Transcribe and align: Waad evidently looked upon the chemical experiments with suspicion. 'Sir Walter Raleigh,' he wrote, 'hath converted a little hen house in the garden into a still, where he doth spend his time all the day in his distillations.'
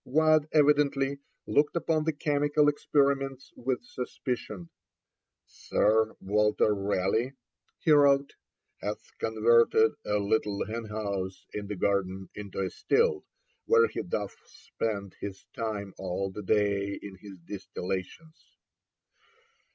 Waad 0.03 0.47
evidently 0.51 1.19
looked 1.45 1.75
upon 1.75 2.05
the 2.05 2.11
chemical 2.11 2.67
experiments 2.67 3.53
with 3.55 3.83
suspicion. 3.83 4.67
'Sir 5.45 6.15
Walter 6.19 6.73
Raleigh,' 6.73 7.33
he 7.77 7.91
wrote, 7.91 8.33
'hath 8.79 8.99
converted 9.19 9.91
a 10.03 10.17
little 10.17 10.65
hen 10.65 10.85
house 10.85 11.45
in 11.53 11.67
the 11.67 11.75
garden 11.75 12.31
into 12.33 12.61
a 12.61 12.71
still, 12.71 13.25
where 13.67 13.87
he 13.87 14.01
doth 14.01 14.33
spend 14.47 15.15
his 15.19 15.45
time 15.55 15.93
all 15.99 16.31
the 16.31 16.41
day 16.41 16.97
in 16.99 17.17
his 17.19 17.37
distillations.' 17.45 18.57